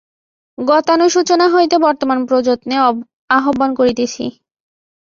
[0.57, 2.75] গতানুশোচনা হইতে বর্তমান প্রযত্নে
[3.29, 4.23] আহ্বান করিতেছি।